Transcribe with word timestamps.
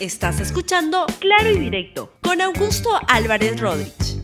Estás 0.00 0.38
escuchando 0.38 1.06
Claro 1.18 1.50
y 1.50 1.58
Directo 1.58 2.12
con 2.22 2.40
Augusto 2.40 2.88
Álvarez 3.08 3.60
Rodríguez. 3.60 4.22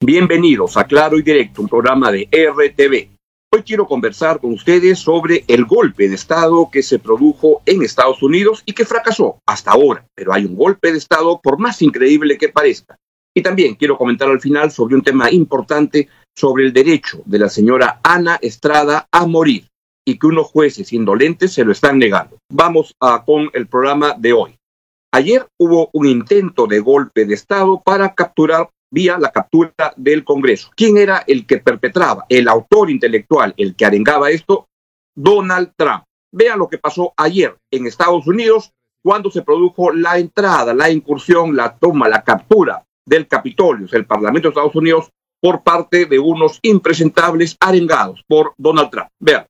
Bienvenidos 0.00 0.76
a 0.76 0.84
Claro 0.84 1.18
y 1.18 1.22
Directo, 1.22 1.62
un 1.62 1.68
programa 1.68 2.12
de 2.12 2.28
RTV. 2.30 3.08
Hoy 3.54 3.62
quiero 3.62 3.86
conversar 3.86 4.38
con 4.38 4.52
ustedes 4.52 4.98
sobre 4.98 5.44
el 5.48 5.64
golpe 5.64 6.10
de 6.10 6.14
Estado 6.14 6.68
que 6.70 6.82
se 6.82 6.98
produjo 6.98 7.62
en 7.64 7.82
Estados 7.82 8.22
Unidos 8.22 8.62
y 8.66 8.74
que 8.74 8.84
fracasó 8.84 9.38
hasta 9.46 9.70
ahora. 9.70 10.04
Pero 10.14 10.34
hay 10.34 10.44
un 10.44 10.54
golpe 10.54 10.92
de 10.92 10.98
Estado 10.98 11.40
por 11.42 11.58
más 11.58 11.80
increíble 11.80 12.36
que 12.36 12.50
parezca. 12.50 12.98
Y 13.34 13.40
también 13.40 13.76
quiero 13.76 13.96
comentar 13.96 14.28
al 14.28 14.42
final 14.42 14.70
sobre 14.70 14.94
un 14.94 15.02
tema 15.02 15.30
importante 15.32 16.08
sobre 16.36 16.64
el 16.66 16.74
derecho 16.74 17.22
de 17.24 17.38
la 17.38 17.48
señora 17.48 18.00
Ana 18.02 18.38
Estrada 18.42 19.08
a 19.10 19.24
morir 19.24 19.68
y 20.06 20.18
que 20.18 20.26
unos 20.26 20.48
jueces 20.48 20.92
indolentes 20.92 21.54
se 21.54 21.64
lo 21.64 21.72
están 21.72 21.98
negando. 21.98 22.36
Vamos 22.52 22.94
a, 23.00 23.24
con 23.24 23.48
el 23.54 23.68
programa 23.68 24.14
de 24.18 24.34
hoy. 24.34 24.58
Ayer 25.16 25.48
hubo 25.56 25.88
un 25.94 26.06
intento 26.06 26.66
de 26.66 26.78
golpe 26.78 27.24
de 27.24 27.32
Estado 27.32 27.80
para 27.82 28.14
capturar 28.14 28.68
vía 28.90 29.16
la 29.18 29.32
captura 29.32 29.72
del 29.96 30.24
Congreso. 30.24 30.70
¿Quién 30.76 30.98
era 30.98 31.24
el 31.26 31.46
que 31.46 31.56
perpetraba, 31.56 32.26
el 32.28 32.46
autor 32.48 32.90
intelectual, 32.90 33.54
el 33.56 33.74
que 33.74 33.86
arengaba 33.86 34.28
esto? 34.28 34.68
Donald 35.16 35.72
Trump. 35.74 36.04
Vean 36.30 36.58
lo 36.58 36.68
que 36.68 36.76
pasó 36.76 37.14
ayer 37.16 37.56
en 37.70 37.86
Estados 37.86 38.26
Unidos 38.26 38.74
cuando 39.02 39.30
se 39.30 39.40
produjo 39.40 39.90
la 39.90 40.18
entrada, 40.18 40.74
la 40.74 40.90
incursión, 40.90 41.56
la 41.56 41.74
toma, 41.78 42.10
la 42.10 42.22
captura 42.22 42.84
del 43.06 43.26
Capitolio, 43.26 43.88
el 43.92 44.04
Parlamento 44.04 44.48
de 44.48 44.50
Estados 44.50 44.76
Unidos, 44.76 45.08
por 45.40 45.62
parte 45.62 46.04
de 46.04 46.18
unos 46.18 46.58
impresentables 46.60 47.56
arengados 47.58 48.22
por 48.28 48.52
Donald 48.58 48.90
Trump. 48.90 49.08
Vean. 49.18 49.46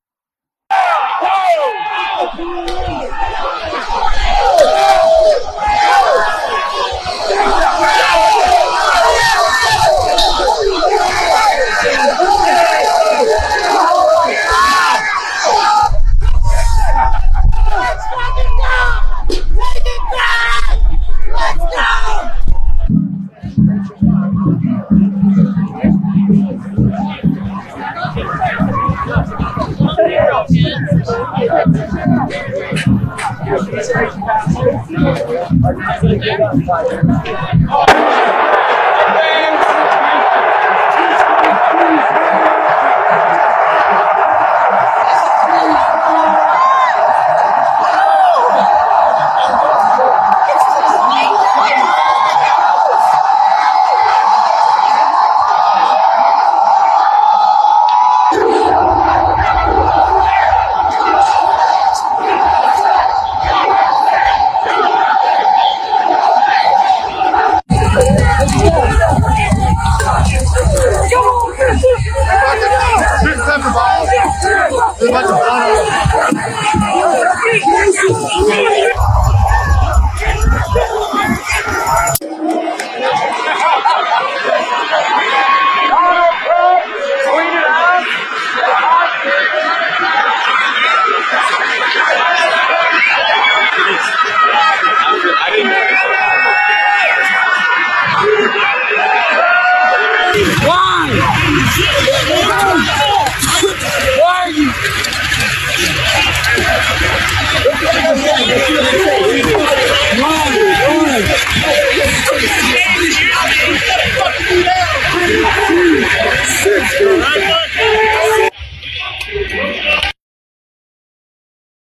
Thank 36.09 36.25
you. 37.27 37.56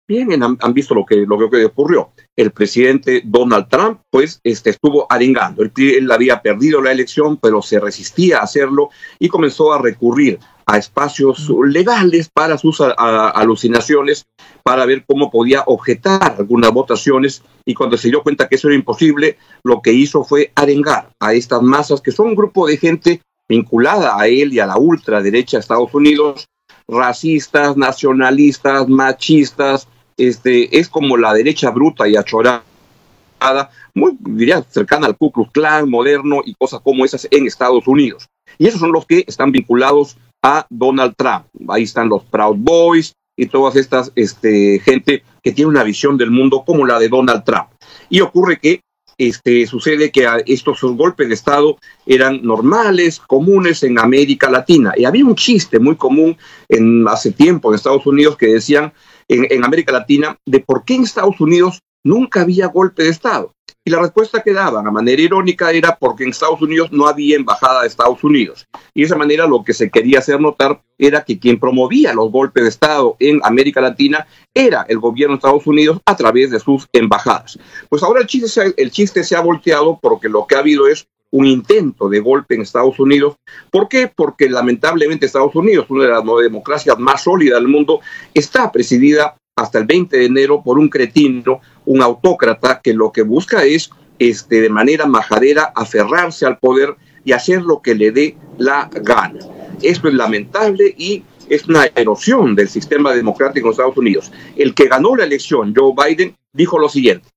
Bien, 0.09 0.41
han, 0.41 0.73
visto 0.73 0.95
lo 0.95 1.05
que, 1.05 1.27
lo 1.27 1.51
que 1.51 1.65
ocurrió. 1.65 2.11
El 2.37 2.53
presidente 2.53 3.23
Donald 3.25 3.67
Trump, 3.69 4.01
pues, 4.09 4.41
este, 4.45 4.71
estuvo 4.71 5.07
arengando. 5.11 5.63
Él, 5.63 5.73
él 5.77 6.13
había 6.13 6.41
perdido 6.41 6.81
la 6.81 6.93
elección, 6.93 7.39
pero 7.39 7.61
se 7.61 7.81
resistía 7.81 8.39
a 8.39 8.45
hacerlo 8.45 8.91
y 9.19 9.29
comenzó 9.29 9.73
a 9.73 9.83
recurrir 9.83 10.39
a 10.65 10.79
espacios 10.79 11.49
legales 11.65 12.29
para 12.29 12.59
sus 12.59 12.81
alucinaciones, 12.81 14.27
para 14.65 14.85
ver 14.85 15.05
cómo 15.07 15.31
podía 15.31 15.63
objetar 15.67 16.37
algunas 16.39 16.73
votaciones. 16.73 17.43
Y 17.65 17.75
cuando 17.75 17.97
se 17.97 18.09
dio 18.09 18.23
cuenta 18.23 18.49
que 18.49 18.57
eso 18.57 18.69
era 18.69 18.77
imposible, 18.77 19.39
lo 19.65 19.81
que 19.81 19.93
hizo 19.93 20.25
fue 20.25 20.53
arengar 20.55 21.11
a 21.21 21.35
estas 21.35 21.63
masas, 21.63 22.01
que 22.01 22.13
son 22.13 22.29
un 22.29 22.35
grupo 22.35 22.67
de 22.67 22.77
gente 22.77 23.23
vinculada 23.49 24.21
a 24.21 24.27
él 24.27 24.53
y 24.53 24.59
a 24.59 24.67
la 24.67 24.77
ultraderecha 24.77 25.57
de 25.57 25.61
Estados 25.61 25.95
Unidos, 25.95 26.47
racistas, 26.89 27.77
nacionalistas, 27.77 28.89
machistas, 28.89 29.89
este, 30.17 30.79
es 30.79 30.89
como 30.89 31.17
la 31.17 31.35
derecha 31.35 31.71
bruta 31.71 32.09
y 32.09 32.17
achorada, 32.17 32.63
muy, 33.95 34.17
diría, 34.21 34.63
cercana 34.63 35.07
al 35.07 35.17
Ku 35.17 35.31
Klux 35.31 35.51
Klan 35.53 35.89
moderno 35.89 36.41
y 36.45 36.55
cosas 36.55 36.81
como 36.83 37.05
esas 37.05 37.29
en 37.31 37.47
Estados 37.47 37.87
Unidos. 37.87 38.27
Y 38.59 38.67
esos 38.67 38.81
son 38.81 38.93
los 38.93 39.07
que 39.07 39.25
están 39.27 39.53
vinculados 39.53 40.17
a 40.43 40.67
Donald 40.71 41.15
Trump. 41.17 41.47
Ahí 41.69 41.83
están 41.83 42.09
los 42.09 42.25
Proud 42.25 42.57
Boys 42.59 43.13
y 43.37 43.47
todas 43.47 43.77
estas 43.77 44.13
este, 44.15 44.81
gente 44.81 45.23
que 45.43 45.53
tiene 45.53 45.71
una 45.71 45.83
visión 45.83 46.17
del 46.17 46.31
mundo 46.31 46.65
como 46.65 46.87
la 46.87 46.99
de 46.99 47.09
Donald 47.09 47.45
Trump. 47.45 47.69
Y 48.09 48.21
ocurre 48.21 48.59
que 48.59 48.81
este, 49.19 49.67
sucede 49.67 50.11
que 50.11 50.29
estos 50.47 50.83
golpes 50.83 51.29
de 51.29 51.35
Estado 51.35 51.79
eran 52.05 52.43
normales, 52.43 53.19
comunes 53.19 53.83
en 53.83 53.99
América 53.99 54.51
Latina. 54.51 54.93
Y 54.97 55.05
había 55.05 55.25
un 55.25 55.35
chiste 55.35 55.79
muy 55.79 55.97
común 55.97 56.37
en, 56.69 57.07
hace 57.09 57.33
tiempo 57.33 57.71
en 57.71 57.77
Estados 57.77 58.07
Unidos 58.07 58.37
que 58.37 58.47
decían 58.47 58.93
en, 59.29 59.65
América 59.65 59.93
Latina 59.93 60.39
de 60.47 60.61
por 60.61 60.85
qué 60.85 60.95
en 60.95 61.05
Estados 61.05 61.41
Unidos 61.41 61.81
nunca 62.05 62.43
había 62.43 62.67
golpe 62.67 63.05
de 63.05 63.11
Estado. 63.11 63.53
Y 63.85 63.91
la 63.91 64.01
respuesta 64.01 64.43
que 64.43 64.53
daban 64.53 64.87
a 64.87 64.91
manera 64.91 65.23
irónica 65.23 65.71
era 65.71 65.97
porque 65.97 66.25
en 66.25 66.31
Estados 66.31 66.61
Unidos 66.61 66.91
no 66.91 67.07
había 67.07 67.37
embajada 67.37 67.83
de 67.83 67.89
Estados 67.89 68.23
Unidos. 68.25 68.67
Y 68.95 69.01
de 69.01 69.07
esa 69.07 69.17
manera 69.17 69.47
lo 69.47 69.63
que 69.63 69.73
se 69.73 69.91
quería 69.91 70.19
hacer 70.19 70.41
notar 70.41 70.83
era 70.99 71.25
que 71.25 71.39
quien 71.39 71.59
promovía 71.59 72.13
los 72.13 72.31
golpes 72.31 72.65
de 72.65 72.69
Estado 72.69 73.17
en 73.21 73.41
América 73.45 73.81
Latina 73.81 74.27
era 74.55 74.87
el 74.89 74.99
gobierno 74.99 75.35
de 75.35 75.39
Estados 75.39 75.67
Unidos 75.67 76.01
a 76.05 76.17
través 76.17 76.51
de 76.51 76.61
sus 76.61 76.87
embajadas. 76.93 77.59
Pues 77.89 78.03
ahora 78.03 78.21
el 78.21 78.27
chiste, 78.27 78.75
el 78.77 78.91
chiste 78.91 79.23
se 79.23 79.37
ha 79.37 79.41
volteado 79.41 79.99
porque 80.01 80.29
lo 80.29 80.47
que 80.47 80.57
ha 80.57 80.61
habido 80.61 80.89
es 80.89 81.07
un 81.31 81.47
intento 81.47 82.09
de 82.09 82.21
golpe 82.21 82.55
en 82.55 82.63
Estados 82.63 82.99
Unidos. 82.99 83.37
¿Por 83.71 83.89
qué? 83.89 84.11
Porque 84.15 84.49
lamentablemente 84.49 85.27
Estados 85.27 85.55
Unidos, 85.55 85.87
una 85.89 86.05
de 86.05 86.11
las 86.11 86.25
democracias 86.43 86.99
más 86.99 87.25
sólidas 87.25 87.61
del 87.61 87.69
mundo, 87.69 88.01
está 88.33 88.71
presidida 88.71 89.37
hasta 89.57 89.79
el 89.79 89.87
20 89.87 90.17
de 90.17 90.27
enero 90.27 90.63
por 90.63 90.79
un 90.79 90.89
cretino, 90.89 91.61
un 91.87 92.03
autócrata 92.03 92.81
que 92.83 92.93
lo 92.93 93.11
que 93.11 93.23
busca 93.23 93.65
es 93.65 93.91
este, 94.19 94.61
de 94.61 94.69
manera 94.69 95.07
majadera 95.07 95.73
aferrarse 95.75 96.47
al 96.47 96.59
poder 96.59 96.97
y 97.25 97.33
hacer 97.33 97.63
lo 97.63 97.81
que 97.83 97.95
le 97.95 98.13
dé 98.13 98.37
la 98.59 98.89
gana. 98.93 99.41
Esto 99.83 100.09
es 100.09 100.15
lamentable 100.15 100.95
y 100.97 101.23
es 101.49 101.67
una 101.67 101.87
erosión 101.95 102.55
del 102.55 102.69
sistema 102.69 103.13
democrático 103.13 103.69
en 103.69 103.73
Estados 103.73 103.97
Unidos. 103.97 104.33
El 104.57 104.75
que 104.75 104.89
ganó 104.89 105.17
la 105.17 105.25
elección, 105.25 105.75
Joe 105.77 105.93
Biden, 105.95 106.35
dijo 106.53 106.79
lo 106.79 106.89
siguiente. 106.89 107.29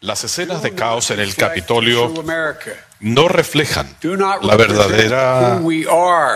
Las 0.00 0.24
escenas 0.24 0.62
de 0.62 0.74
caos 0.74 1.10
en 1.10 1.20
el 1.20 1.34
Capitolio 1.34 2.12
no 3.00 3.28
reflejan 3.28 3.96
la 4.42 4.56
verdadera 4.56 5.60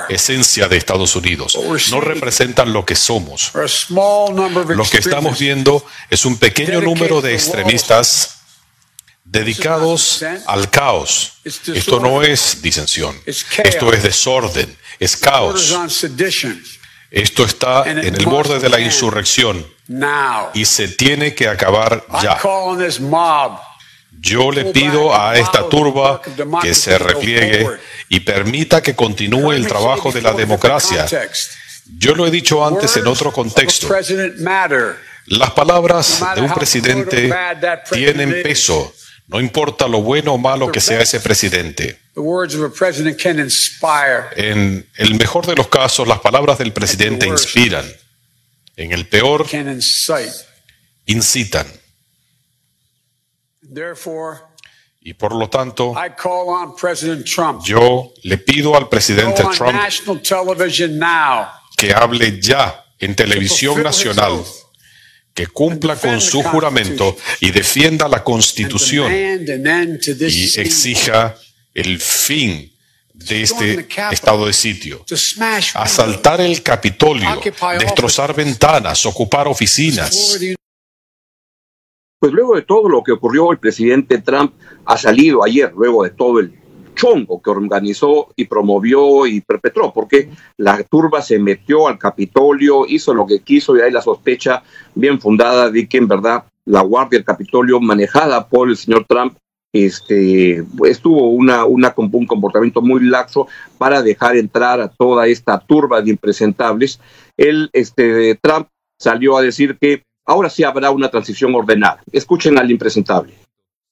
esencia 0.09 0.67
de 0.67 0.77
Estados 0.77 1.15
Unidos, 1.15 1.59
no 1.91 2.01
representan 2.01 2.73
lo 2.73 2.87
que 2.87 2.97
somos. 2.97 3.53
Lo 3.55 4.85
que 4.91 4.99
estamos 4.99 5.39
viendo 5.39 5.85
es 6.09 6.25
un 6.25 6.39
pequeño 6.39 6.81
número 6.81 7.21
de 7.21 7.35
extremistas 7.35 8.41
dedicados 9.25 10.25
al 10.47 10.71
caos. 10.71 11.35
Esto 11.45 12.01
no 12.01 12.23
es 12.23 12.63
disensión, 12.63 13.15
esto 13.27 13.93
es 13.93 14.03
desorden, 14.03 14.77
es 14.99 15.17
caos. 15.17 15.77
Esto 17.11 17.45
está 17.45 17.91
en 17.91 17.99
el 17.99 18.25
borde 18.25 18.61
de 18.61 18.69
la 18.69 18.81
insurrección 18.81 19.67
y 20.55 20.65
se 20.65 20.89
tiene 20.89 21.35
que 21.35 21.49
acabar 21.49 22.05
ya. 22.23 22.39
Yo 24.21 24.51
le 24.53 24.67
pido 24.67 25.15
a 25.15 25.37
esta 25.37 25.69
turba 25.69 26.21
que 26.61 26.75
se 26.75 26.99
repliegue 26.99 27.67
y 28.09 28.21
permita 28.21 28.83
que 28.83 28.95
continúe 28.95 29.53
el 29.53 29.67
trabajo 29.67 30.13
de 30.13 30.23
la 30.23 30.33
democracia. 30.33 31.07
Yo 31.99 32.15
lo 32.15 32.27
he 32.27 32.31
dicho 32.31 32.65
antes 32.65 32.97
en 32.97 33.07
otro 33.07 33.33
contexto. 33.33 33.89
Las 35.27 35.51
palabras 35.51 36.23
de 36.35 36.41
un 36.41 36.53
presidente 36.53 37.33
tienen 37.91 38.43
peso, 38.43 38.93
no 39.27 39.41
importa 39.41 39.87
lo 39.87 40.03
bueno 40.03 40.35
o 40.35 40.39
malo 40.39 40.71
que 40.71 40.81
sea 40.81 41.01
ese 41.01 41.21
presidente. 41.21 41.99
En 44.37 44.89
el 44.97 45.15
mejor 45.15 45.47
de 45.47 45.55
los 45.55 45.69
casos, 45.69 46.07
las 46.07 46.21
palabras 46.21 46.59
del 46.59 46.73
presidente 46.73 47.27
inspiran. 47.27 47.85
En 48.77 48.93
el 48.93 49.07
peor, 49.07 49.47
incitan. 51.07 51.67
Y 55.03 55.15
por 55.15 55.35
lo 55.35 55.49
tanto, 55.49 55.95
yo 57.65 58.13
le 58.23 58.39
pido 58.39 58.77
al 58.77 58.89
presidente 58.89 59.43
Trump 59.57 59.79
que 61.77 61.95
hable 61.95 62.41
ya 62.41 62.85
en 62.99 63.15
televisión 63.15 63.83
nacional, 63.83 64.45
que 65.33 65.47
cumpla 65.47 65.97
con 65.97 66.21
su 66.21 66.43
juramento 66.43 67.17
y 67.41 67.51
defienda 67.51 68.09
la 68.09 68.23
constitución 68.23 69.11
y 69.11 70.61
exija 70.61 71.35
el 71.81 71.99
fin 71.99 72.71
de 73.13 73.43
este 73.43 73.87
estado 74.11 74.47
de 74.47 74.53
sitio. 74.53 75.05
Asaltar 75.75 76.41
el 76.41 76.63
Capitolio, 76.63 77.41
destrozar 77.79 78.35
ventanas, 78.35 79.05
ocupar 79.07 79.49
oficinas. 79.49 80.39
Pues 82.19 82.33
luego 82.33 82.55
de 82.55 82.63
todo 82.63 82.89
lo 82.89 83.03
que 83.03 83.13
ocurrió, 83.13 83.51
el 83.51 83.59
presidente 83.59 84.19
Trump 84.19 84.53
ha 84.85 84.97
salido 84.99 85.43
ayer, 85.43 85.73
luego 85.75 86.05
de 86.05 86.11
todo 86.11 86.39
el 86.39 86.61
chongo 86.95 87.41
que 87.41 87.51
organizó 87.51 88.29
y 88.37 88.45
promovió 88.45 89.27
y 89.27 89.41
perpetró, 89.41 89.91
porque 89.93 90.29
la 90.59 90.83
turba 90.83 91.23
se 91.23 91.39
metió 91.39 91.89
al 91.89 91.99
Capitolio, 91.99 92.85
hizo 92.87 93.15
lo 93.15 93.27
que 93.27 93.41
quiso 93.41 93.77
y 93.77 93.81
hay 93.81 93.91
la 93.91 94.03
sospecha 94.03 94.63
bien 94.95 95.19
fundada 95.19 95.71
de 95.71 95.89
que 95.89 95.97
en 95.97 96.09
verdad 96.09 96.45
la 96.67 96.83
Guardia 96.83 97.19
del 97.19 97.25
Capitolio 97.25 97.81
manejada 97.81 98.47
por 98.47 98.69
el 98.69 98.77
señor 98.77 99.07
Trump 99.09 99.39
este, 99.73 100.65
estuvo 100.87 101.29
una, 101.29 101.65
una, 101.65 101.95
un 101.97 102.27
comportamiento 102.27 102.83
muy 102.83 103.05
laxo 103.05 103.47
para 103.79 104.03
dejar 104.03 104.37
entrar 104.37 104.81
a 104.81 104.89
toda 104.89 105.27
esta 105.27 105.59
turba 105.59 106.03
de 106.03 106.11
impresentables. 106.11 107.01
El 107.37 107.71
este, 107.73 108.35
Trump 108.37 108.69
salió 108.99 109.37
a 109.37 109.43
decir 109.43 109.79
que 109.81 110.03
ahora 110.27 110.51
sí 110.51 110.65
habrá 110.65 110.91
una 110.91 111.11
transición 111.11 111.55
ordenada. 111.55 112.03
Escuchen 112.13 112.59
al 112.59 112.71
impresentable. 112.71 113.33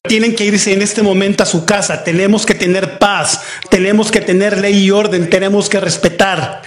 Tienen 0.09 0.35
que 0.35 0.45
irse 0.45 0.73
en 0.73 0.83
este 0.83 1.03
momento 1.03 1.43
a 1.43 1.47
su 1.47 1.65
casa. 1.65 2.03
Tenemos 2.03 2.47
que 2.47 2.55
tener 2.55 2.99
paz. 2.99 3.41
Tenemos 3.69 4.11
que 4.11 4.21
tener 4.21 4.59
ley 4.59 4.85
y 4.85 4.91
orden. 4.91 5.29
Tenemos 5.31 5.69
que 5.69 5.81
respetar 5.81 6.63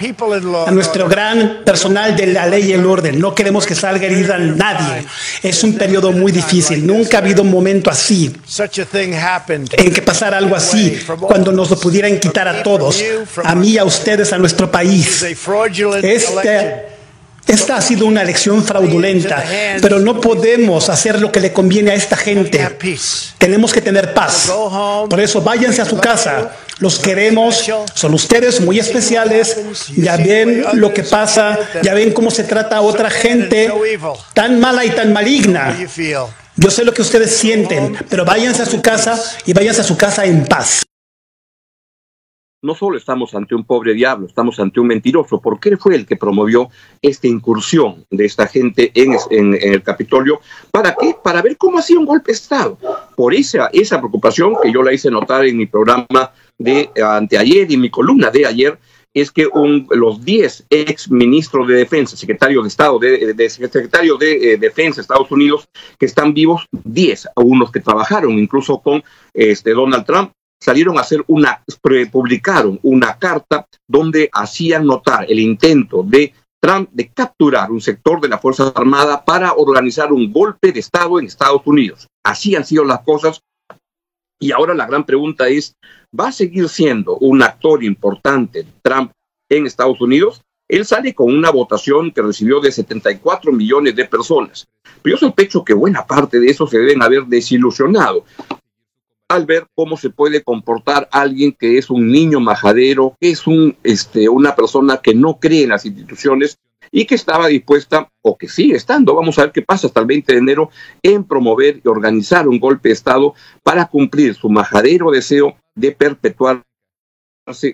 a 0.66 0.70
nuestro 0.70 1.08
gran 1.08 1.62
personal 1.64 2.16
de 2.16 2.28
la 2.28 2.46
ley 2.46 2.70
y 2.70 2.72
el 2.72 2.86
orden. 2.86 3.18
No 3.18 3.34
queremos 3.34 3.66
que 3.66 3.74
salga 3.74 4.06
herida 4.06 4.38
nadie. 4.38 5.04
Es 5.42 5.64
un 5.64 5.74
periodo 5.74 6.12
muy 6.12 6.32
difícil. 6.32 6.86
Nunca 6.86 7.18
ha 7.18 7.20
habido 7.20 7.42
un 7.42 7.50
momento 7.50 7.90
así 7.90 8.32
en 9.76 9.92
que 9.92 10.02
pasara 10.02 10.38
algo 10.38 10.56
así, 10.56 10.98
cuando 11.20 11.52
nos 11.52 11.70
lo 11.70 11.78
pudieran 11.78 12.18
quitar 12.18 12.48
a 12.48 12.62
todos, 12.62 13.02
a 13.42 13.54
mí, 13.54 13.78
a 13.78 13.84
ustedes, 13.84 14.32
a 14.32 14.38
nuestro 14.38 14.70
país. 14.70 15.22
Este 16.02 16.91
esta 17.46 17.76
ha 17.76 17.82
sido 17.82 18.06
una 18.06 18.22
elección 18.22 18.64
fraudulenta, 18.64 19.44
pero 19.80 19.98
no 19.98 20.20
podemos 20.20 20.88
hacer 20.88 21.20
lo 21.20 21.32
que 21.32 21.40
le 21.40 21.52
conviene 21.52 21.90
a 21.90 21.94
esta 21.94 22.16
gente. 22.16 22.78
Tenemos 23.38 23.72
que 23.72 23.80
tener 23.80 24.14
paz. 24.14 24.50
Por 25.08 25.20
eso 25.20 25.42
váyanse 25.42 25.82
a 25.82 25.84
su 25.84 25.98
casa. 25.98 26.52
Los 26.78 26.98
queremos. 26.98 27.70
Son 27.94 28.14
ustedes 28.14 28.60
muy 28.60 28.78
especiales. 28.78 29.56
Ya 29.96 30.16
ven 30.16 30.64
lo 30.74 30.92
que 30.94 31.02
pasa. 31.02 31.58
Ya 31.82 31.94
ven 31.94 32.12
cómo 32.12 32.30
se 32.30 32.44
trata 32.44 32.76
a 32.76 32.80
otra 32.80 33.10
gente 33.10 33.72
tan 34.34 34.60
mala 34.60 34.84
y 34.84 34.90
tan 34.90 35.12
maligna. 35.12 35.76
Yo 36.54 36.70
sé 36.70 36.84
lo 36.84 36.92
que 36.92 37.02
ustedes 37.02 37.34
sienten, 37.36 37.96
pero 38.08 38.24
váyanse 38.24 38.62
a 38.62 38.66
su 38.66 38.82
casa 38.82 39.18
y 39.46 39.52
váyanse 39.52 39.80
a 39.80 39.84
su 39.84 39.96
casa 39.96 40.24
en 40.26 40.44
paz 40.44 40.81
no 42.62 42.76
solo 42.76 42.96
estamos 42.96 43.34
ante 43.34 43.56
un 43.56 43.64
pobre 43.64 43.92
diablo, 43.92 44.26
estamos 44.26 44.58
ante 44.60 44.78
un 44.78 44.86
mentiroso, 44.86 45.40
porque 45.40 45.70
él 45.70 45.78
fue 45.78 45.96
el 45.96 46.06
que 46.06 46.16
promovió 46.16 46.68
esta 47.02 47.26
incursión 47.26 48.06
de 48.10 48.24
esta 48.24 48.46
gente 48.46 48.92
en, 48.94 49.16
el 49.60 49.82
Capitolio. 49.82 50.40
¿Para 50.70 50.94
qué? 50.94 51.16
Para 51.22 51.42
ver 51.42 51.56
cómo 51.56 51.78
hacía 51.78 51.98
un 51.98 52.06
golpe 52.06 52.30
de 52.30 52.36
Estado. 52.36 52.78
Por 53.16 53.34
esa, 53.34 53.68
esa 53.72 53.98
preocupación 53.98 54.54
que 54.62 54.72
yo 54.72 54.82
la 54.82 54.92
hice 54.92 55.10
notar 55.10 55.44
en 55.44 55.56
mi 55.56 55.66
programa 55.66 56.32
de 56.56 56.88
anteayer 57.04 57.70
y 57.70 57.76
mi 57.76 57.90
columna 57.90 58.30
de 58.30 58.46
ayer, 58.46 58.78
es 59.14 59.30
que 59.30 59.46
los 59.90 60.24
10 60.24 60.66
ex 60.70 61.10
ministros 61.10 61.68
de 61.68 61.74
defensa, 61.74 62.16
secretario 62.16 62.62
de 62.62 62.68
Estado, 62.68 62.98
de, 62.98 63.34
de 63.34 63.50
secretario 63.50 64.16
eh, 64.22 64.56
Defensa 64.56 64.96
de 64.96 65.02
Estados 65.02 65.30
Unidos, 65.30 65.68
que 65.98 66.06
están 66.06 66.32
vivos, 66.32 66.66
10, 66.70 67.28
unos 67.36 67.70
que 67.70 67.80
trabajaron 67.80 68.38
incluso 68.38 68.78
con 68.78 69.02
este, 69.34 69.72
Donald 69.72 70.06
Trump, 70.06 70.32
salieron 70.62 70.96
a 70.96 71.00
hacer 71.00 71.24
una, 71.26 71.60
publicaron 72.12 72.78
una 72.84 73.18
carta 73.18 73.66
donde 73.88 74.30
hacían 74.32 74.86
notar 74.86 75.26
el 75.28 75.40
intento 75.40 76.04
de 76.04 76.32
Trump 76.62 76.88
de 76.92 77.08
capturar 77.08 77.72
un 77.72 77.80
sector 77.80 78.20
de 78.20 78.28
la 78.28 78.38
Fuerza 78.38 78.72
Armada 78.72 79.24
para 79.24 79.54
organizar 79.54 80.12
un 80.12 80.32
golpe 80.32 80.70
de 80.70 80.78
Estado 80.78 81.18
en 81.18 81.26
Estados 81.26 81.62
Unidos. 81.64 82.06
Así 82.24 82.54
han 82.54 82.64
sido 82.64 82.84
las 82.84 83.00
cosas. 83.00 83.40
Y 84.38 84.52
ahora 84.52 84.72
la 84.72 84.86
gran 84.86 85.04
pregunta 85.04 85.48
es, 85.48 85.74
¿va 86.18 86.28
a 86.28 86.32
seguir 86.32 86.68
siendo 86.68 87.16
un 87.16 87.42
actor 87.42 87.82
importante 87.82 88.64
Trump 88.82 89.10
en 89.48 89.66
Estados 89.66 90.00
Unidos? 90.00 90.42
Él 90.68 90.86
sale 90.86 91.12
con 91.12 91.34
una 91.34 91.50
votación 91.50 92.12
que 92.12 92.22
recibió 92.22 92.60
de 92.60 92.70
74 92.70 93.50
millones 93.50 93.96
de 93.96 94.04
personas. 94.04 94.68
Pero 95.02 95.16
yo 95.16 95.18
sospecho 95.18 95.64
que 95.64 95.74
buena 95.74 96.06
parte 96.06 96.38
de 96.38 96.46
eso 96.46 96.68
se 96.68 96.78
deben 96.78 97.02
haber 97.02 97.24
desilusionado, 97.26 98.24
al 99.32 99.46
ver 99.46 99.66
cómo 99.74 99.96
se 99.96 100.10
puede 100.10 100.42
comportar 100.42 101.08
alguien 101.10 101.52
que 101.52 101.78
es 101.78 101.88
un 101.88 102.10
niño 102.10 102.38
majadero, 102.38 103.16
que 103.18 103.30
es 103.30 103.46
un, 103.46 103.76
este, 103.82 104.28
una 104.28 104.54
persona 104.54 104.98
que 104.98 105.14
no 105.14 105.38
cree 105.38 105.62
en 105.62 105.70
las 105.70 105.86
instituciones 105.86 106.58
y 106.90 107.06
que 107.06 107.14
estaba 107.14 107.46
dispuesta, 107.46 108.10
o 108.20 108.36
que 108.36 108.48
sigue 108.48 108.76
estando, 108.76 109.14
vamos 109.14 109.38
a 109.38 109.44
ver 109.44 109.52
qué 109.52 109.62
pasa 109.62 109.86
hasta 109.86 110.00
el 110.00 110.06
20 110.06 110.32
de 110.32 110.38
enero, 110.38 110.70
en 111.02 111.24
promover 111.24 111.80
y 111.82 111.88
organizar 111.88 112.46
un 112.46 112.60
golpe 112.60 112.90
de 112.90 112.92
Estado 112.92 113.34
para 113.62 113.86
cumplir 113.86 114.34
su 114.34 114.50
majadero 114.50 115.10
deseo 115.10 115.56
de 115.74 115.92
perpetuarse, 115.92 116.64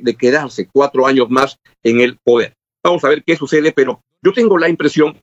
de 0.01 0.15
quedarse 0.15 0.69
cuatro 0.73 1.09
años 1.09 1.29
más 1.29 1.59
en 1.83 2.01
el 2.01 2.17
poder. 2.19 2.55
Vamos 2.85 3.03
a 3.03 3.09
ver 3.09 3.25
qué 3.25 3.35
sucede, 3.35 3.73
pero 3.73 4.01
yo 4.23 4.33
tengo 4.33 4.57
la 4.57 4.69
impresión 4.69 5.21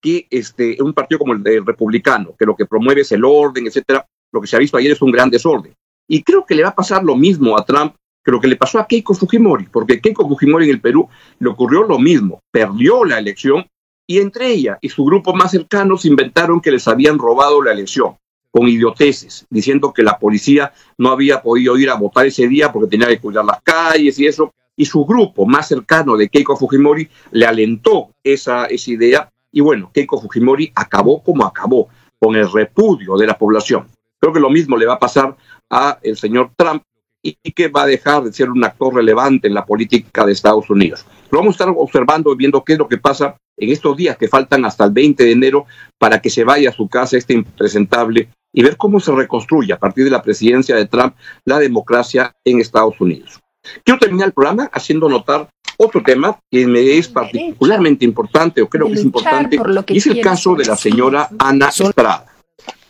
que 0.00 0.26
este, 0.30 0.78
un 0.80 0.94
partido 0.94 1.18
como 1.18 1.34
el, 1.34 1.46
el 1.46 1.66
republicano, 1.66 2.34
que 2.38 2.46
lo 2.46 2.56
que 2.56 2.64
promueve 2.64 3.02
es 3.02 3.12
el 3.12 3.24
orden, 3.24 3.66
etcétera, 3.66 4.06
lo 4.32 4.40
que 4.40 4.46
se 4.46 4.56
ha 4.56 4.60
visto 4.60 4.76
ayer 4.76 4.92
es 4.92 5.02
un 5.02 5.10
gran 5.10 5.30
desorden. 5.30 5.74
Y 6.08 6.22
creo 6.22 6.44
que 6.44 6.54
le 6.54 6.62
va 6.62 6.70
a 6.70 6.74
pasar 6.74 7.02
lo 7.02 7.16
mismo 7.16 7.58
a 7.58 7.64
Trump 7.64 7.94
que 8.24 8.32
lo 8.32 8.40
que 8.40 8.48
le 8.48 8.56
pasó 8.56 8.80
a 8.80 8.86
Keiko 8.86 9.14
Fujimori, 9.14 9.66
porque 9.70 10.00
Keiko 10.00 10.28
Fujimori 10.28 10.64
en 10.64 10.72
el 10.72 10.80
Perú 10.80 11.08
le 11.38 11.48
ocurrió 11.48 11.84
lo 11.84 11.98
mismo, 11.98 12.40
perdió 12.50 13.04
la 13.04 13.18
elección 13.18 13.64
y 14.04 14.18
entre 14.18 14.50
ella 14.50 14.78
y 14.80 14.88
su 14.88 15.04
grupo 15.04 15.32
más 15.32 15.52
cercano 15.52 15.96
se 15.96 16.08
inventaron 16.08 16.60
que 16.60 16.72
les 16.72 16.88
habían 16.88 17.18
robado 17.18 17.62
la 17.62 17.72
elección 17.72 18.16
con 18.50 18.68
idioteces, 18.68 19.46
diciendo 19.50 19.92
que 19.92 20.02
la 20.02 20.18
policía 20.18 20.72
no 20.98 21.10
había 21.10 21.42
podido 21.42 21.76
ir 21.78 21.90
a 21.90 21.94
votar 21.94 22.26
ese 22.26 22.48
día 22.48 22.72
porque 22.72 22.88
tenía 22.88 23.08
que 23.08 23.20
cuidar 23.20 23.44
las 23.44 23.60
calles 23.62 24.18
y 24.18 24.26
eso, 24.26 24.54
y 24.76 24.86
su 24.86 25.04
grupo 25.04 25.46
más 25.46 25.68
cercano 25.68 26.16
de 26.16 26.28
Keiko 26.28 26.56
Fujimori 26.56 27.08
le 27.30 27.46
alentó 27.46 28.10
esa, 28.24 28.66
esa 28.66 28.90
idea 28.90 29.30
y 29.52 29.60
bueno, 29.60 29.90
Keiko 29.92 30.20
Fujimori 30.20 30.72
acabó 30.74 31.22
como 31.22 31.44
acabó, 31.44 31.88
con 32.18 32.34
el 32.34 32.50
repudio 32.50 33.16
de 33.16 33.26
la 33.26 33.38
población. 33.38 33.86
Creo 34.20 34.32
que 34.32 34.40
lo 34.40 34.50
mismo 34.50 34.76
le 34.76 34.86
va 34.86 34.94
a 34.94 34.98
pasar 34.98 35.36
a 35.70 35.98
el 36.02 36.16
señor 36.16 36.50
Trump 36.56 36.82
y 37.22 37.34
que 37.52 37.68
va 37.68 37.82
a 37.82 37.86
dejar 37.86 38.22
de 38.22 38.32
ser 38.32 38.50
un 38.50 38.62
actor 38.64 38.94
relevante 38.94 39.48
en 39.48 39.54
la 39.54 39.64
política 39.64 40.24
de 40.24 40.32
Estados 40.32 40.70
Unidos. 40.70 41.04
Lo 41.30 41.38
vamos 41.38 41.54
a 41.54 41.64
estar 41.64 41.74
observando 41.76 42.32
y 42.32 42.36
viendo 42.36 42.62
qué 42.62 42.74
es 42.74 42.78
lo 42.78 42.88
que 42.88 42.98
pasa 42.98 43.36
en 43.56 43.70
estos 43.70 43.96
días 43.96 44.16
que 44.16 44.28
faltan 44.28 44.64
hasta 44.64 44.84
el 44.84 44.92
20 44.92 45.24
de 45.24 45.32
enero 45.32 45.66
para 45.98 46.20
que 46.20 46.30
se 46.30 46.44
vaya 46.44 46.70
a 46.70 46.72
su 46.72 46.88
casa 46.88 47.16
este 47.16 47.34
impresentable 47.34 48.28
y 48.52 48.62
ver 48.62 48.76
cómo 48.76 49.00
se 49.00 49.12
reconstruye 49.12 49.72
a 49.72 49.78
partir 49.78 50.04
de 50.04 50.10
la 50.10 50.22
presidencia 50.22 50.76
de 50.76 50.86
Trump 50.86 51.14
la 51.44 51.58
democracia 51.58 52.32
en 52.44 52.60
Estados 52.60 53.00
Unidos. 53.00 53.40
Quiero 53.84 53.98
terminar 53.98 54.28
el 54.28 54.32
programa 54.32 54.70
haciendo 54.72 55.08
notar 55.08 55.48
otro 55.78 56.02
tema 56.02 56.38
que 56.50 56.66
me 56.66 56.96
es 56.96 57.08
particularmente 57.08 58.04
importante, 58.04 58.62
o 58.62 58.68
creo 58.68 58.86
que 58.86 58.94
es 58.94 59.04
importante, 59.04 59.58
y 59.88 59.98
es 59.98 60.06
el 60.06 60.20
caso 60.20 60.54
de 60.54 60.64
la 60.64 60.76
señora 60.76 61.28
Ana 61.38 61.68
Estrada. 61.68 62.35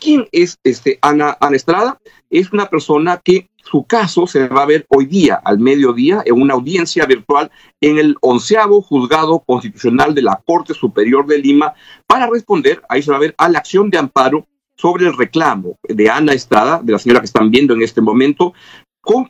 ¿Quién 0.06 0.28
es 0.30 0.56
este 0.62 1.00
Ana, 1.02 1.36
Ana 1.40 1.56
Estrada? 1.56 1.98
Es 2.30 2.52
una 2.52 2.70
persona 2.70 3.20
que 3.24 3.50
su 3.56 3.82
caso 3.86 4.28
se 4.28 4.46
va 4.46 4.62
a 4.62 4.66
ver 4.66 4.86
hoy 4.88 5.06
día, 5.06 5.34
al 5.44 5.58
mediodía, 5.58 6.22
en 6.24 6.40
una 6.40 6.54
audiencia 6.54 7.06
virtual 7.06 7.50
en 7.80 7.98
el 7.98 8.14
onceavo 8.20 8.82
juzgado 8.82 9.40
constitucional 9.40 10.14
de 10.14 10.22
la 10.22 10.40
Corte 10.46 10.74
Superior 10.74 11.26
de 11.26 11.38
Lima 11.38 11.74
para 12.06 12.28
responder, 12.28 12.80
ahí 12.88 13.02
se 13.02 13.10
va 13.10 13.16
a 13.16 13.20
ver, 13.20 13.34
a 13.36 13.48
la 13.48 13.58
acción 13.58 13.90
de 13.90 13.98
amparo 13.98 14.46
sobre 14.76 15.06
el 15.08 15.16
reclamo 15.16 15.76
de 15.82 16.08
Ana 16.08 16.34
Estrada, 16.34 16.80
de 16.80 16.92
la 16.92 17.00
señora 17.00 17.18
que 17.18 17.26
están 17.26 17.50
viendo 17.50 17.74
en 17.74 17.82
este 17.82 18.00
momento, 18.00 18.54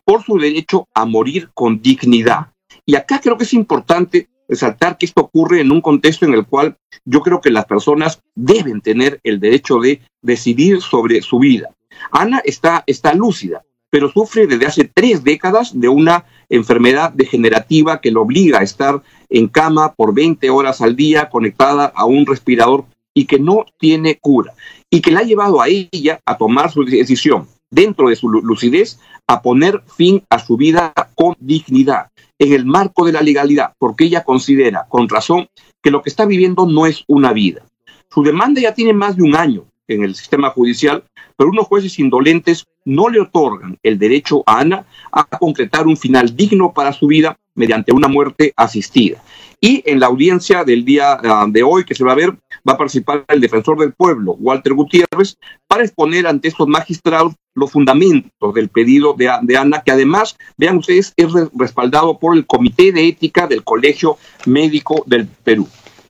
por 0.04 0.23
su 0.25 0.37
derecho 0.37 0.87
a 0.92 1.06
morir 1.06 1.49
con 1.54 1.80
dignidad. 1.80 2.52
Y 2.85 2.97
acá 2.97 3.18
creo 3.23 3.38
que 3.38 3.45
es 3.45 3.54
importante 3.54 4.28
resaltar 4.49 4.99
que 4.99 5.07
esto 5.07 5.23
ocurre 5.23 5.61
en 5.61 5.73
un 5.73 5.81
contexto 5.81 6.25
en 6.25 6.35
el 6.35 6.47
cual 6.47 6.76
yo 7.05 7.21
creo 7.21 7.41
que 7.41 7.50
las 7.50 7.67
personas 7.67 8.21
deben 8.35 8.81
tener 8.81 9.21
el 9.25 9.41
derecho 9.41 9.79
de 9.79 10.00
decidir 10.23 10.81
sobre 10.81 11.23
su 11.23 11.38
vida. 11.38 11.71
Ana 12.11 12.41
está, 12.45 12.85
está 12.87 13.15
lúcida, 13.15 13.65
pero 13.91 14.11
sufre 14.11 14.47
desde 14.47 14.67
hace 14.67 14.85
tres 14.85 15.25
décadas 15.25 15.79
de 15.79 15.88
una 15.88 16.25
enfermedad 16.49 17.12
degenerativa 17.12 18.00
que 18.00 18.11
lo 18.11 18.23
obliga 18.23 18.61
a 18.61 18.62
estar 18.62 19.03
en 19.29 19.49
cama 19.49 19.95
por 19.95 20.15
20 20.15 20.50
horas 20.50 20.81
al 20.81 20.97
día 20.97 21.29
conectada 21.29 21.93
a 21.95 22.05
un 22.05 22.26
respirador 22.26 22.85
y 23.15 23.25
que 23.25 23.38
no 23.38 23.65
tiene 23.79 24.19
cura 24.19 24.53
y 24.91 25.00
que 25.00 25.11
la 25.11 25.21
ha 25.21 25.25
llevado 25.25 25.61
a 25.61 25.69
ella 25.69 26.21
a 26.26 26.37
tomar 26.37 26.71
su 26.71 26.85
decisión 26.85 27.49
dentro 27.70 28.08
de 28.08 28.16
su 28.16 28.28
lucidez 28.28 28.99
a 29.26 29.42
poner 29.42 29.82
fin 29.96 30.23
a 30.30 30.38
su 30.38 30.56
vida 30.56 30.92
con 31.14 31.35
dignidad 31.38 32.08
en 32.38 32.52
el 32.52 32.66
marco 32.66 33.04
de 33.04 33.12
la 33.12 33.23
legalidad, 33.23 33.73
porque 33.78 34.04
ella 34.04 34.25
considera 34.25 34.87
con 34.88 35.08
razón 35.08 35.49
que 35.82 35.90
lo 35.90 36.02
que 36.02 36.11
está 36.11 36.26
viviendo 36.26 36.66
no 36.66 36.87
es 36.87 37.04
una 37.06 37.32
vida. 37.32 37.62
Su 38.11 38.23
demanda 38.23 38.61
ya 38.61 38.75
tiene 38.75 38.92
más 38.92 39.16
de 39.16 39.23
un 39.23 39.37
año 39.37 39.64
en 39.88 40.02
el 40.02 40.14
sistema 40.14 40.50
judicial, 40.50 41.04
pero 41.37 41.50
unos 41.50 41.66
jueces 41.66 41.99
indolentes 41.99 42.66
no 42.85 43.08
le 43.08 43.20
otorgan 43.20 43.78
el 43.82 43.99
derecho 43.99 44.42
a 44.46 44.61
Ana 44.61 44.87
a 45.12 45.25
concretar 45.25 45.87
un 45.87 45.96
final 45.96 46.35
digno 46.35 46.73
para 46.73 46.92
su 46.92 47.06
vida 47.06 47.37
mediante 47.54 47.92
una 47.92 48.08
muerte 48.08 48.52
asistida. 48.56 49.23
Y 49.61 49.82
en 49.87 50.00
la 50.00 50.06
audiencia 50.06 50.64
del 50.64 50.85
día 50.85 51.18
ah, 51.23 51.46
de 51.49 51.62
hoy 51.62 51.85
que 51.85 51.94
se 51.94 52.04
va 52.04 52.12
a 52.12 52.16
ver, 52.16 52.37
va 52.66 52.75
a 52.75 52.78
participar 52.78 53.25
el 53.28 53.40
defensor 53.40 53.78
del 53.78 53.92
pueblo, 53.92 54.37
Walter 54.38 54.75
Gutiérrez, 54.75 55.37
para 55.66 55.85
exponer 55.85 56.26
ante 56.26 56.49
estos 56.49 56.66
magistrados 56.66 57.35
los 57.54 57.70
fundamentos 57.70 58.54
del 58.54 58.68
pedido 58.68 59.14
de, 59.14 59.56
Ana, 59.56 59.82
que 59.82 59.92
además, 59.92 60.37
vean 60.56 60.78
ustedes, 60.78 61.12
es 61.16 61.28
respaldado 61.54 62.18
por 62.18 62.37
el 62.37 62.46
Comité 62.46 62.92
de 62.92 63.08
Ética 63.08 63.46
del 63.46 63.64
Colegio 63.64 64.18
Médico 64.46 65.04
del 65.06 65.26
Perú. 65.26 65.66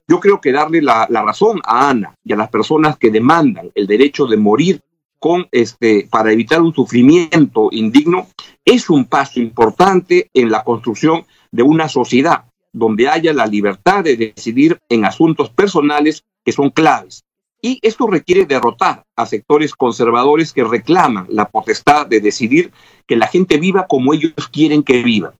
Yo 0.07 0.19
creo 0.19 0.39
que 0.39 0.51
darle 0.51 0.81
la, 0.81 1.05
razón 1.07 1.59
a 1.63 1.89
Ana 1.89 2.15
y 2.23 2.33
a 2.33 2.37
las 2.37 2.49
personas 2.49 2.97
que 2.97 3.11
demandan 3.11 3.71
el 3.75 3.87
derecho 3.87 4.25
de 4.25 4.37
morir 4.37 4.81
con 5.19 5.47
este 5.51 6.07
para 6.09 6.31
evitar 6.31 6.61
un 6.61 6.73
sufrimiento 6.73 7.69
indigno 7.71 8.27
es 8.63 8.89
un 8.89 9.05
paso 9.05 9.39
importante 9.39 10.29
en 10.33 10.51
la 10.51 10.63
construcción 10.63 11.25
de 11.51 11.63
una 11.63 11.89
sociedad 11.89 12.43
donde 12.73 13.07
haya 13.07 13.33
la 13.33 13.45
libertad 13.45 14.03
de 14.03 14.17
decidir 14.17 14.79
en 14.89 15.05
asuntos 15.05 15.49
personales 15.49 16.23
que 16.43 16.51
son 16.51 16.69
claves. 16.69 17.23
Y 17.61 17.79
esto 17.81 18.07
requiere 18.07 18.45
derrotar 18.45 19.03
a 19.15 19.25
sectores 19.25 19.73
conservadores 19.73 20.53
que 20.53 20.63
reclaman 20.63 21.25
la 21.29 21.49
potestad 21.49 22.05
de 22.05 22.19
decidir 22.19 22.71
que 23.07 23.15
la 23.15 23.27
gente 23.27 23.57
viva 23.57 23.87
como 23.87 24.13
ellos 24.13 24.33
quieren 24.51 24.83
que 24.83 25.01
viva. 25.01 25.33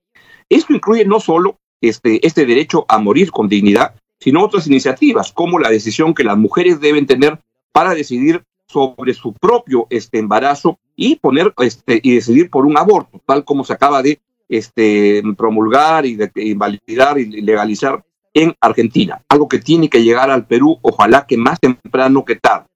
Esto 0.49 0.73
incluye 0.73 1.05
no 1.05 1.19
solo 1.19 1.59
este, 1.81 2.25
este 2.25 2.45
derecho 2.45 2.85
a 2.87 2.97
morir 2.97 3.31
con 3.31 3.47
dignidad, 3.47 3.95
sino 4.19 4.43
otras 4.43 4.67
iniciativas, 4.67 5.31
como 5.31 5.59
la 5.59 5.69
decisión 5.69 6.13
que 6.13 6.23
las 6.23 6.37
mujeres 6.37 6.79
deben 6.79 7.05
tener 7.05 7.39
para 7.71 7.93
decidir 7.93 8.43
sobre 8.67 9.13
su 9.13 9.33
propio 9.33 9.87
este, 9.89 10.19
embarazo 10.19 10.79
y 10.95 11.17
poner 11.17 11.53
este, 11.59 11.99
y 12.01 12.15
decidir 12.15 12.49
por 12.49 12.65
un 12.65 12.77
aborto, 12.77 13.21
tal 13.25 13.45
como 13.45 13.63
se 13.63 13.73
acaba 13.73 14.01
de 14.01 14.19
este, 14.49 15.21
promulgar 15.37 16.05
y 16.05 16.15
de, 16.15 16.31
invalidar 16.35 17.17
y 17.19 17.41
legalizar 17.41 18.03
en 18.33 18.55
Argentina, 18.61 19.21
algo 19.29 19.47
que 19.47 19.59
tiene 19.59 19.89
que 19.89 20.03
llegar 20.03 20.29
al 20.29 20.45
Perú, 20.45 20.77
ojalá 20.81 21.25
que 21.25 21.37
más 21.37 21.59
temprano 21.59 22.23
que 22.23 22.35
tarde. 22.35 22.67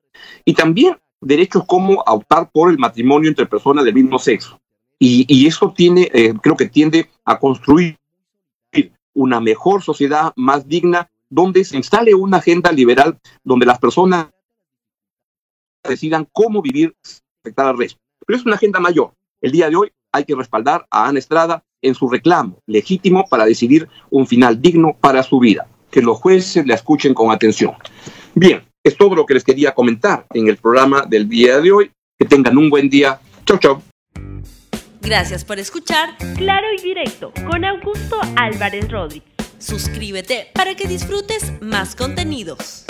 Y 0.44 0.54
también 0.54 0.98
derechos 1.20 1.63
como 1.66 2.04
optar 2.08 2.50
por 2.51 2.72
el 2.72 2.80
matrimonio 2.80 3.30
entre 3.30 3.46
personas 3.46 3.86
del 3.86 3.94
mismo 3.94 4.18
sexo. 4.18 4.60
Y, 4.98 5.25
y 5.28 5.48
eso 5.48 5.72
tiene, 5.75 6.10
eh, 6.13 6.34
creo 6.42 6.56
que 6.56 6.68
tiende 6.68 7.10
a 7.25 7.38
construir 7.40 7.98
una 9.13 9.40
mejor 9.40 9.84
sociedad 9.84 10.34
más 10.36 10.68
digna 10.68 11.10
donde 11.30 11.63
se 11.63 11.78
instale 11.78 12.13
una 12.13 12.38
agenda 12.38 12.72
liberal 12.72 13.20
donde 13.44 13.66
las 13.66 13.80
personas 13.80 14.28
decidan 15.84 16.28
cómo 16.32 16.62
vivir 16.62 16.96
afectar 17.42 17.68
al 17.68 17.78
resto. 17.78 18.00
Pero 18.25 18.38
es 18.38 18.46
una 18.46 18.56
agenda 18.56 18.80
mayor. 18.80 19.13
El 19.42 19.51
día 19.51 19.70
de 19.70 19.75
hoy 19.75 19.92
hay 20.12 20.25
que 20.25 20.36
respaldar 20.36 20.86
a 20.89 21.08
Ana 21.08 21.20
Estrada 21.20 21.63
en 21.82 21.96
su 21.96 22.10
reclamo 22.10 22.60
legítimo 22.68 23.25
para 23.30 23.46
decidir 23.46 23.88
un 24.10 24.27
final 24.27 24.62
digno 24.62 24.96
para 25.00 25.24
su 25.24 25.39
vida. 25.39 25.68
Que 25.89 26.01
los 26.01 26.18
jueces 26.18 26.65
la 26.65 26.75
escuchen 26.75 27.13
con 27.13 27.32
atención. 27.32 27.74
Bien, 28.36 28.63
es 28.84 28.98
todo 28.98 29.15
lo 29.15 29.25
que 29.25 29.34
les 29.34 29.44
quería 29.44 29.74
comentar 29.74 30.25
en 30.34 30.48
el 30.48 30.58
programa 30.58 31.06
del 31.08 31.27
día 31.27 31.60
de 31.60 31.72
hoy. 31.72 31.91
Que 32.18 32.25
tengan 32.25 32.58
un 32.58 32.70
buen 32.70 32.89
día. 32.89 33.20
Chau, 33.46 33.58
chau. 33.58 33.82
Gracias 35.01 35.44
por 35.44 35.58
escuchar 35.58 36.15
Claro 36.38 36.68
y 36.77 36.82
Directo 36.82 37.34
con 37.50 37.65
Augusto 37.65 38.18
Álvarez 38.36 38.89
Rodríguez. 38.89 39.27
Suscríbete 39.58 40.48
para 40.53 40.75
que 40.75 40.88
disfrutes 40.88 41.53
más 41.62 41.96
contenidos. 41.96 42.86